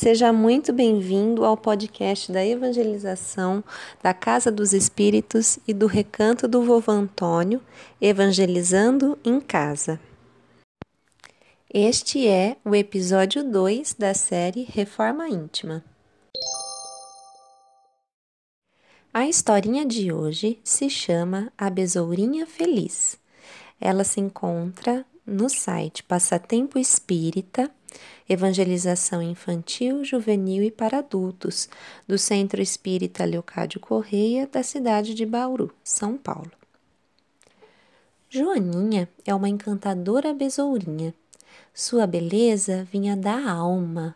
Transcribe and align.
Seja 0.00 0.32
muito 0.32 0.72
bem-vindo 0.72 1.44
ao 1.44 1.58
podcast 1.58 2.32
da 2.32 2.42
evangelização 2.42 3.62
da 4.02 4.14
Casa 4.14 4.50
dos 4.50 4.72
Espíritos 4.72 5.58
e 5.68 5.74
do 5.74 5.86
Recanto 5.86 6.48
do 6.48 6.62
Vovô 6.62 6.90
Antônio, 6.90 7.60
Evangelizando 8.00 9.18
em 9.22 9.38
Casa. 9.38 10.00
Este 11.68 12.26
é 12.26 12.56
o 12.64 12.74
episódio 12.74 13.44
2 13.44 13.92
da 13.92 14.14
série 14.14 14.62
Reforma 14.62 15.28
Íntima. 15.28 15.84
A 19.12 19.28
historinha 19.28 19.84
de 19.84 20.10
hoje 20.10 20.58
se 20.64 20.88
chama 20.88 21.52
A 21.58 21.68
Besourinha 21.68 22.46
Feliz. 22.46 23.18
Ela 23.78 24.04
se 24.04 24.18
encontra 24.18 25.04
no 25.26 25.50
site 25.50 26.02
Passatempo 26.02 26.78
Espírita 26.78 27.70
Evangelização 28.28 29.20
Infantil, 29.20 30.04
Juvenil 30.04 30.62
e 30.62 30.70
para 30.70 30.98
Adultos, 30.98 31.68
do 32.06 32.16
Centro 32.16 32.62
Espírita 32.62 33.24
Leocádio 33.24 33.80
Correia, 33.80 34.46
da 34.46 34.62
cidade 34.62 35.14
de 35.14 35.26
Bauru, 35.26 35.72
São 35.82 36.16
Paulo. 36.16 36.52
Joaninha 38.28 39.08
é 39.26 39.34
uma 39.34 39.48
encantadora 39.48 40.32
besourinha. 40.32 41.12
Sua 41.74 42.06
beleza 42.06 42.86
vinha 42.92 43.16
da 43.16 43.50
alma. 43.50 44.14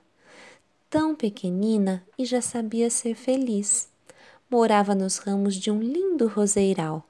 Tão 0.89 1.17
pequenina 1.17 2.05
e 2.17 2.25
já 2.25 2.41
sabia 2.41 2.89
ser 2.91 3.17
feliz. 3.17 3.89
Morava 4.49 4.95
nos 4.95 5.19
ramos 5.19 5.57
de 5.57 5.69
um 5.71 5.81
lindo 5.81 6.29
roseiral, 6.29 7.03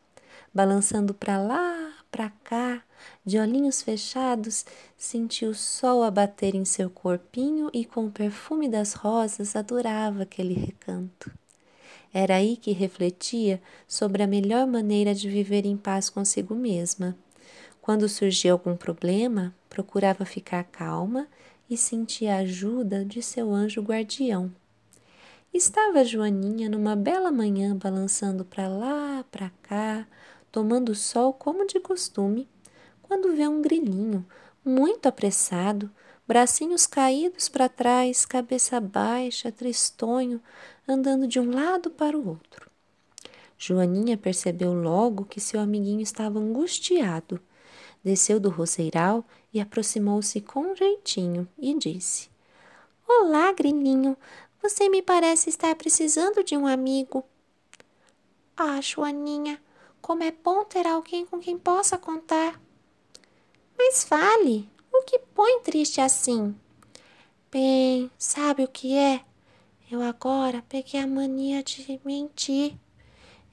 balançando 0.54 1.12
para 1.12 1.36
lá, 1.36 1.73
para 2.14 2.30
cá, 2.44 2.80
de 3.26 3.40
olhinhos 3.40 3.82
fechados, 3.82 4.64
sentiu 4.96 5.50
o 5.50 5.54
sol 5.54 6.04
abater 6.04 6.54
em 6.54 6.64
seu 6.64 6.88
corpinho 6.88 7.68
e, 7.72 7.84
com 7.84 8.06
o 8.06 8.10
perfume 8.10 8.68
das 8.68 8.92
rosas, 8.92 9.56
adorava 9.56 10.22
aquele 10.22 10.54
recanto. 10.54 11.28
Era 12.12 12.36
aí 12.36 12.56
que 12.56 12.70
refletia 12.70 13.60
sobre 13.88 14.22
a 14.22 14.28
melhor 14.28 14.64
maneira 14.64 15.12
de 15.12 15.28
viver 15.28 15.66
em 15.66 15.76
paz 15.76 16.08
consigo 16.08 16.54
mesma. 16.54 17.16
Quando 17.82 18.08
surgia 18.08 18.52
algum 18.52 18.76
problema, 18.76 19.52
procurava 19.68 20.24
ficar 20.24 20.62
calma 20.62 21.26
e 21.68 21.76
sentia 21.76 22.36
a 22.36 22.38
ajuda 22.38 23.04
de 23.04 23.20
seu 23.20 23.52
anjo 23.52 23.82
guardião. 23.82 24.52
Estava 25.52 26.04
Joaninha 26.04 26.68
numa 26.68 26.94
bela 26.94 27.32
manhã 27.32 27.76
balançando 27.76 28.44
para 28.44 28.68
lá, 28.68 29.24
para 29.32 29.50
cá, 29.62 30.06
tomando 30.54 30.94
sol 30.94 31.32
como 31.32 31.66
de 31.66 31.80
costume, 31.80 32.48
quando 33.02 33.34
vê 33.34 33.48
um 33.48 33.60
grilinho, 33.60 34.24
muito 34.64 35.06
apressado, 35.06 35.90
bracinhos 36.28 36.86
caídos 36.86 37.48
para 37.48 37.68
trás, 37.68 38.24
cabeça 38.24 38.78
baixa, 38.78 39.50
tristonho, 39.50 40.40
andando 40.86 41.26
de 41.26 41.40
um 41.40 41.50
lado 41.50 41.90
para 41.90 42.16
o 42.16 42.28
outro. 42.28 42.70
Joaninha 43.58 44.16
percebeu 44.16 44.72
logo 44.72 45.24
que 45.24 45.40
seu 45.40 45.58
amiguinho 45.58 46.00
estava 46.00 46.38
angustiado. 46.38 47.40
Desceu 48.04 48.38
do 48.38 48.48
roseiral 48.48 49.24
e 49.52 49.60
aproximou-se 49.60 50.40
com 50.40 50.72
jeitinho 50.72 51.48
e 51.58 51.76
disse: 51.76 52.30
Olá, 53.08 53.50
grilinho, 53.50 54.16
você 54.62 54.88
me 54.88 55.02
parece 55.02 55.48
estar 55.50 55.74
precisando 55.74 56.44
de 56.44 56.56
um 56.56 56.64
amigo. 56.64 57.24
Ah, 58.56 58.80
Joaninha, 58.80 59.60
como 60.04 60.22
é 60.22 60.30
bom 60.30 60.66
ter 60.66 60.86
alguém 60.86 61.24
com 61.24 61.40
quem 61.40 61.58
possa 61.58 61.96
contar. 61.96 62.60
Mas 63.74 64.04
fale, 64.04 64.68
o 64.92 65.02
que 65.02 65.18
põe 65.18 65.60
triste 65.60 65.98
assim? 65.98 66.54
Bem, 67.50 68.10
sabe 68.18 68.64
o 68.64 68.68
que 68.68 68.94
é? 68.94 69.24
Eu 69.90 70.02
agora 70.02 70.62
peguei 70.68 71.00
a 71.00 71.06
mania 71.06 71.62
de 71.62 71.98
mentir. 72.04 72.74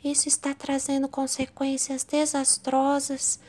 Isso 0.03 0.27
está 0.27 0.53
trazendo 0.53 1.07
consequências 1.07 2.03
desastrosas. 2.03 3.39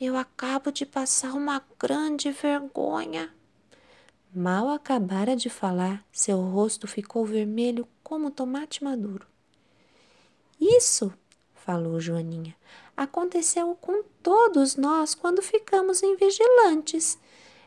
Eu 0.00 0.16
acabo 0.16 0.72
de 0.72 0.84
passar 0.84 1.34
uma 1.34 1.64
grande 1.78 2.32
vergonha. 2.32 3.32
Mal 4.34 4.68
acabara 4.70 5.36
de 5.36 5.48
falar, 5.48 6.04
seu 6.10 6.40
rosto 6.40 6.88
ficou 6.88 7.24
vermelho 7.24 7.86
como 8.02 8.32
tomate 8.32 8.82
maduro. 8.82 9.28
Isso, 10.60 11.12
falou 11.68 12.00
Joaninha, 12.00 12.56
aconteceu 12.96 13.76
com 13.78 14.02
todos 14.22 14.74
nós 14.76 15.14
quando 15.14 15.42
ficamos 15.42 16.02
invigilantes. 16.02 17.18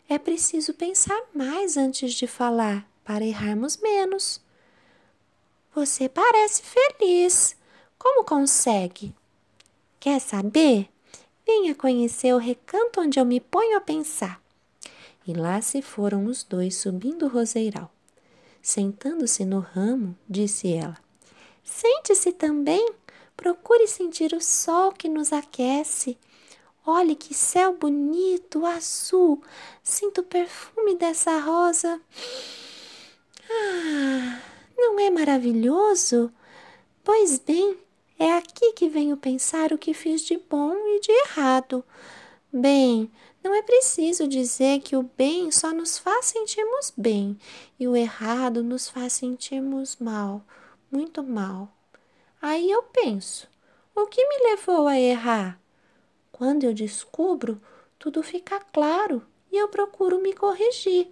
É 0.10 0.18
preciso 0.18 0.74
pensar 0.74 1.22
mais 1.32 1.78
antes 1.78 2.16
de 2.16 2.26
falar, 2.26 2.90
para 3.06 3.24
errarmos 3.24 3.78
menos. 3.78 4.42
Você 5.76 6.10
parece 6.10 6.64
feliz. 6.64 7.56
Como 8.00 8.26
consegue? 8.26 9.14
Quer 10.00 10.20
saber? 10.20 10.90
Venha 11.46 11.76
conhecer 11.76 12.34
o 12.34 12.40
recanto 12.40 13.02
onde 13.02 13.20
eu 13.20 13.26
me 13.26 13.40
ponho 13.40 13.78
a 13.78 13.82
pensar. 13.82 14.42
E 15.28 15.32
lá 15.32 15.62
se 15.62 15.80
foram 15.80 16.26
os 16.26 16.42
dois 16.44 16.76
subindo 16.76 17.28
o 17.28 17.30
roseiral. 17.30 17.92
Sentando-se 18.64 19.46
no 19.46 19.60
ramo, 19.60 20.18
disse 20.28 20.74
ela: 20.74 20.98
Sente-se 21.64 22.32
também 22.32 22.94
Procure 23.82 23.88
sentir 23.88 24.34
o 24.34 24.42
sol 24.42 24.92
que 24.92 25.10
nos 25.10 25.34
aquece. 25.34 26.18
Olhe 26.86 27.16
que 27.16 27.34
céu 27.34 27.76
bonito, 27.76 28.66
azul. 28.66 29.42
Sinto 29.82 30.22
o 30.22 30.24
perfume 30.24 30.96
dessa 30.96 31.40
rosa. 31.40 32.00
Ah, 33.50 34.40
não 34.78 35.00
é 35.00 35.10
maravilhoso? 35.10 36.32
Pois 37.04 37.40
bem, 37.40 37.78
é 38.20 38.34
aqui 38.34 38.74
que 38.74 38.88
venho 38.88 39.18
pensar 39.18 39.74
o 39.74 39.78
que 39.78 39.94
fiz 39.94 40.22
de 40.22 40.38
bom 40.38 40.74
e 40.76 41.00
de 41.00 41.12
errado. 41.12 41.84
Bem, 42.54 43.12
não 43.44 43.56
é 43.56 43.64
preciso 43.64 44.28
dizer 44.28 44.82
que 44.82 44.96
o 44.96 45.10
bem 45.18 45.50
só 45.52 45.74
nos 45.74 45.98
faz 45.98 46.28
sentirmos 46.28 46.94
bem 46.96 47.38
e 47.80 47.88
o 47.88 47.96
errado 47.96 48.64
nos 48.64 48.90
faz 48.90 49.14
sentirmos 49.14 49.98
mal, 50.00 50.44
muito 50.92 51.24
mal. 51.24 51.74
Aí 52.40 52.70
eu 52.70 52.84
penso: 52.84 53.51
o 54.02 54.08
que 54.08 54.26
me 54.28 54.50
levou 54.50 54.88
a 54.88 55.00
errar? 55.00 55.60
Quando 56.32 56.64
eu 56.64 56.74
descubro, 56.74 57.62
tudo 58.00 58.24
fica 58.24 58.60
claro 58.60 59.24
e 59.52 59.58
eu 59.58 59.68
procuro 59.68 60.22
me 60.22 60.34
corrigir 60.34 61.08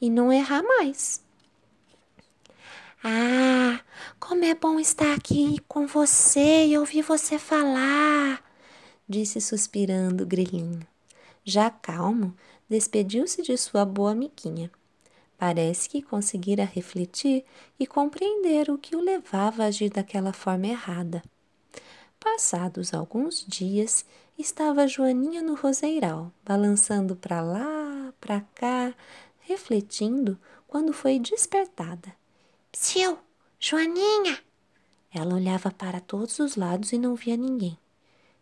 e 0.00 0.10
não 0.10 0.32
errar 0.32 0.62
mais. 0.62 1.22
Ah, 3.04 3.80
como 4.18 4.44
é 4.44 4.54
bom 4.54 4.78
estar 4.78 5.14
aqui 5.14 5.58
com 5.68 5.86
você 5.86 6.66
e 6.66 6.78
ouvir 6.78 7.02
você 7.02 7.38
falar, 7.38 8.42
disse 9.08 9.40
suspirando 9.40 10.24
o 10.24 10.26
grilinho. 10.26 10.86
Já 11.44 11.70
calmo, 11.70 12.36
despediu-se 12.68 13.42
de 13.42 13.56
sua 13.56 13.84
boa 13.84 14.12
amiguinha. 14.12 14.70
Parece 15.36 15.88
que 15.88 16.00
conseguira 16.00 16.64
refletir 16.64 17.44
e 17.78 17.86
compreender 17.86 18.70
o 18.70 18.78
que 18.78 18.94
o 18.94 19.00
levava 19.00 19.64
a 19.64 19.66
agir 19.66 19.90
daquela 19.90 20.32
forma 20.32 20.68
errada. 20.68 21.22
Passados 22.22 22.94
alguns 22.94 23.44
dias, 23.44 24.06
estava 24.38 24.86
Joaninha 24.86 25.42
no 25.42 25.56
roseiral, 25.56 26.30
balançando 26.44 27.16
para 27.16 27.40
lá, 27.40 28.14
para 28.20 28.42
cá, 28.54 28.94
refletindo, 29.40 30.38
quando 30.68 30.92
foi 30.92 31.18
despertada. 31.18 32.14
Psiu, 32.70 33.18
Joaninha! 33.58 34.38
Ela 35.12 35.34
olhava 35.34 35.72
para 35.72 36.00
todos 36.00 36.38
os 36.38 36.54
lados 36.54 36.92
e 36.92 36.98
não 36.98 37.16
via 37.16 37.36
ninguém. 37.36 37.76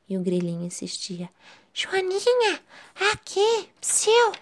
E 0.07 0.19
o 0.19 0.23
grilinho 0.23 0.67
insistia: 0.67 1.31
Joaninha, 1.73 2.61
aqui, 3.11 3.71
psiu! 3.81 4.33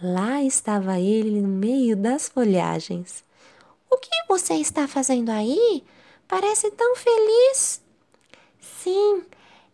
Lá 0.00 0.44
estava 0.44 1.00
ele 1.00 1.40
no 1.40 1.48
meio 1.48 1.96
das 1.96 2.28
folhagens. 2.28 3.24
O 3.90 3.98
que 3.98 4.10
você 4.28 4.54
está 4.54 4.86
fazendo 4.86 5.30
aí? 5.30 5.82
Parece 6.28 6.70
tão 6.70 6.94
feliz. 6.94 7.84
Sim, 8.82 9.24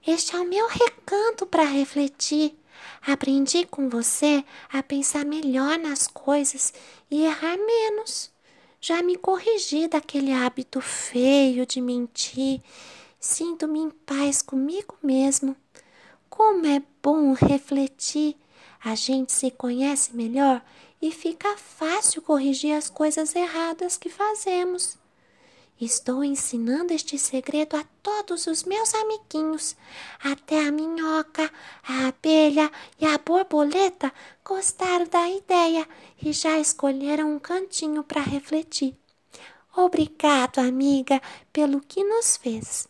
este 0.07 0.37
é 0.37 0.41
o 0.41 0.45
meu 0.45 0.67
recanto 0.69 1.47
para 1.47 1.65
refletir. 1.65 2.59
Aprendi 3.07 3.65
com 3.67 3.89
você 3.89 4.45
a 4.73 4.83
pensar 4.83 5.25
melhor 5.25 5.79
nas 5.79 6.07
coisas 6.07 6.73
e 7.11 7.25
errar 7.25 7.57
menos. 7.57 8.31
Já 8.81 9.03
me 9.03 9.17
corrigi 9.17 9.89
daquele 9.89 10.33
hábito 10.33 10.81
feio 10.81 11.65
de 11.65 11.81
mentir. 11.81 12.61
Sinto-me 13.19 13.81
em 13.81 13.91
paz 13.91 14.43
comigo 14.43 14.97
mesmo. 15.03 15.57
Como 16.29 16.67
é 16.67 16.83
bom 17.03 17.33
refletir 17.33 18.37
a 18.85 18.97
gente 18.97 19.33
se 19.33 19.49
conhece 19.51 20.17
melhor 20.17 20.61
e 21.01 21.13
fica 21.13 21.57
fácil 21.57 22.21
corrigir 22.21 22.73
as 22.73 22.91
coisas 22.91 23.35
erradas 23.35 23.97
que 23.97 24.09
fazemos. 24.09 24.99
Estou 25.81 26.23
ensinando 26.23 26.93
este 26.93 27.19
segredo 27.19 27.77
a 27.77 27.85
todos 28.03 28.47
os 28.47 28.63
meus 28.63 28.95
amiguinhos. 28.95 29.75
Até 30.23 30.65
a 30.65 30.71
minhoca, 30.71 31.51
a 31.83 32.07
abelha 32.07 32.71
e 33.01 33.07
a 33.07 33.19
borboleta 33.19 34.13
gostaram 34.45 35.07
da 35.07 35.29
ideia 35.29 35.89
e 36.23 36.33
já 36.33 36.59
escolheram 36.59 37.35
um 37.35 37.39
cantinho 37.39 38.05
para 38.05 38.21
refletir. 38.21 38.97
Obrigado, 39.77 40.59
amiga, 40.59 41.21
pelo 41.53 41.81
que 41.81 42.05
nos 42.05 42.37
fez. 42.37 42.87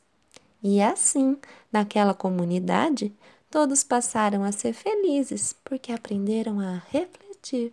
E 0.63 0.83
assim, 0.83 1.39
naquela 1.73 2.13
comunidade, 2.13 3.13
todos 3.51 3.83
passaram 3.83 4.45
a 4.45 4.53
ser 4.53 4.73
felizes 4.73 5.55
porque 5.65 5.93
aprenderam 5.93 6.61
a 6.61 6.83
refletir. 6.91 7.73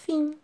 Fim. 0.00 0.36